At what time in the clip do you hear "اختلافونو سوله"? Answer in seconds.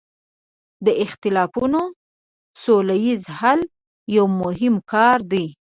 1.03-2.95